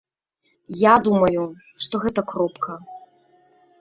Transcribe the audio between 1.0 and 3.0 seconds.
думаю, што гэта кропка.